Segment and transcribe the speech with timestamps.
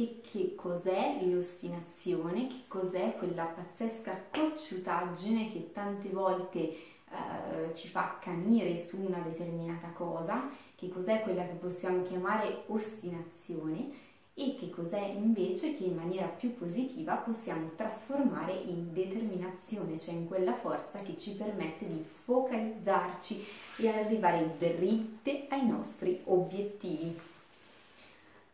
[0.00, 8.12] che, che cos'è l'ostinazione, che cos'è quella pazzesca cocciutaggine che tante volte eh, ci fa
[8.12, 14.08] accanire su una determinata cosa, che cos'è quella che possiamo chiamare ostinazione?
[14.32, 20.26] E che cos'è invece che in maniera più positiva possiamo trasformare in determinazione, cioè in
[20.26, 23.44] quella forza che ci permette di focalizzarci
[23.76, 27.28] e arrivare dritte ai nostri obiettivi.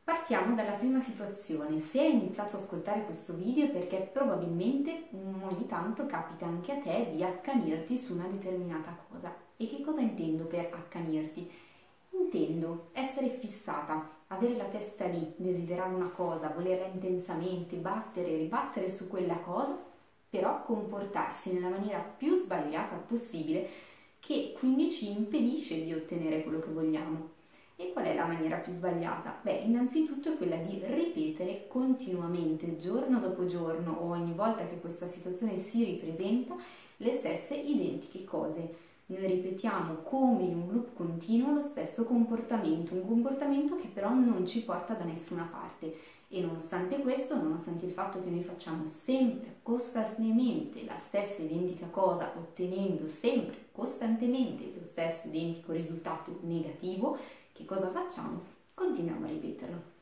[0.06, 1.80] Partiamo dalla prima situazione.
[1.80, 6.76] Se hai iniziato ad ascoltare questo video è perché probabilmente ogni tanto capita anche a
[6.76, 9.34] te di accanirti su una determinata cosa.
[9.56, 11.50] E che cosa intendo per accanirti?
[12.10, 18.88] Intendo essere fissata, avere la testa lì, desiderare una cosa, volerla intensamente, battere e ribattere
[18.88, 19.76] su quella cosa,
[20.30, 23.68] però comportarsi nella maniera più sbagliata possibile
[24.20, 27.34] che quindi ci impedisce di ottenere quello che vogliamo.
[27.76, 29.38] E qual è la maniera più sbagliata?
[29.42, 35.06] Beh, innanzitutto è quella di ripetere continuamente, giorno dopo giorno o ogni volta che questa
[35.06, 36.56] situazione si ripresenta,
[36.98, 43.06] le stesse identiche cose noi ripetiamo come in un loop continuo lo stesso comportamento, un
[43.06, 45.96] comportamento che però non ci porta da nessuna parte.
[46.28, 52.32] E nonostante questo, nonostante il fatto che noi facciamo sempre, costantemente la stessa identica cosa,
[52.36, 57.16] ottenendo sempre, costantemente lo stesso identico risultato negativo,
[57.56, 58.42] che cosa facciamo?
[58.74, 59.94] Continuiamo a ripeterlo.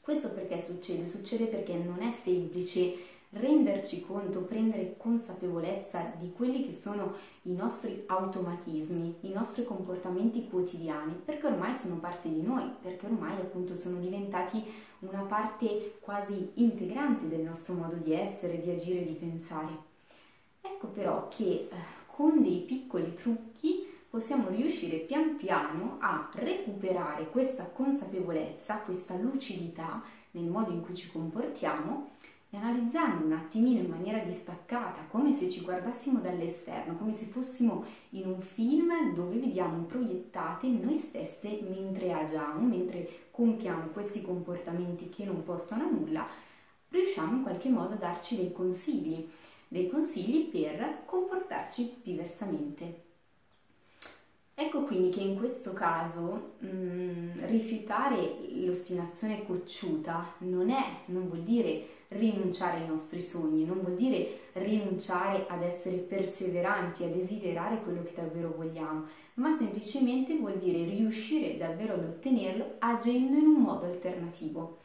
[0.00, 1.06] Questo perché succede?
[1.06, 8.04] Succede perché non è semplice renderci conto, prendere consapevolezza di quelli che sono i nostri
[8.06, 13.98] automatismi, i nostri comportamenti quotidiani, perché ormai sono parte di noi, perché ormai appunto sono
[13.98, 14.62] diventati
[15.00, 19.84] una parte quasi integrante del nostro modo di essere, di agire, di pensare.
[20.60, 21.68] Ecco però che eh,
[22.06, 23.85] con dei piccoli trucchi
[24.16, 31.10] possiamo riuscire pian piano a recuperare questa consapevolezza, questa lucidità nel modo in cui ci
[31.10, 32.12] comportiamo
[32.48, 37.84] e analizzando un attimino in maniera distaccata, come se ci guardassimo dall'esterno, come se fossimo
[38.10, 45.26] in un film dove vediamo proiettate noi stesse mentre agiamo, mentre compiamo questi comportamenti che
[45.26, 46.26] non portano a nulla,
[46.88, 49.28] riusciamo in qualche modo a darci dei consigli,
[49.68, 53.04] dei consigli per comportarci diversamente.
[54.58, 61.42] Ecco quindi che in questo caso mh, mm, rifiutare l'ostinazione cocciuta non è, non vuol
[61.42, 68.02] dire rinunciare ai nostri sogni, non vuol dire rinunciare ad essere perseveranti, a desiderare quello
[68.02, 73.84] che davvero vogliamo, ma semplicemente vuol dire riuscire davvero ad ottenerlo agendo in un modo
[73.84, 74.78] alternativo.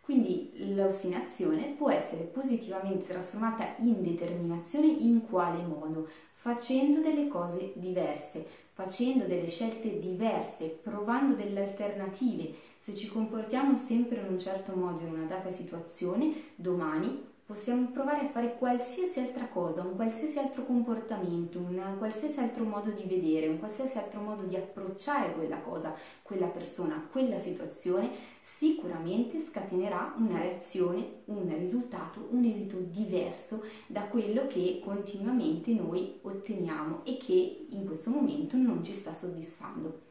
[0.00, 6.08] Quindi l'ostinazione può essere positivamente trasformata in determinazione in quale modo?
[6.32, 8.46] Facendo delle cose diverse,
[8.82, 15.04] facendo delle scelte diverse, provando delle alternative, se ci comportiamo sempre in un certo modo
[15.04, 20.64] in una data situazione, domani possiamo provare a fare qualsiasi altra cosa, un qualsiasi altro
[20.64, 25.92] comportamento, un qualsiasi altro modo di vedere, un qualsiasi altro modo di approcciare quella cosa,
[26.22, 28.08] quella persona, quella situazione,
[28.56, 37.04] sicuramente scatenerà una reazione, un risultato, un esito diverso da quello che continuamente noi otteniamo
[37.04, 40.02] e che in questo momento non ci sta soddisfando.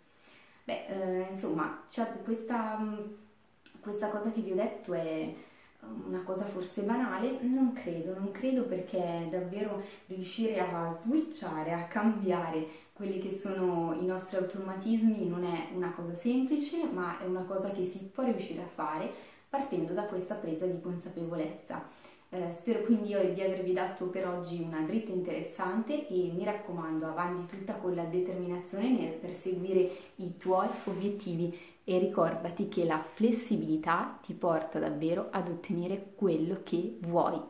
[0.65, 1.85] Beh, eh, insomma,
[2.21, 2.97] questa, mm,
[3.79, 5.33] questa cosa che vi ho detto è
[5.81, 12.67] una cosa forse banale, non credo, non credo perché davvero riuscire a switchare, a cambiare
[12.93, 17.71] quelli che sono i nostri automatismi non è una cosa semplice, ma è una cosa
[17.71, 19.09] che si può riuscire a fare
[19.49, 21.87] partendo da questa presa di consapevolezza.
[22.31, 27.57] Eh, spero quindi di avervi dato per oggi una dritta interessante e mi raccomando avanti
[27.57, 31.57] tutta con la determinazione nel perseguire i tuoi obiettivi
[31.89, 37.41] e ricordati che la flessibilità ti porta davvero ad ottenere quello che vuoi.